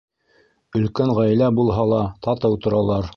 [0.79, 3.09] Өлкән ғаилә булһа ла, татыу торалар.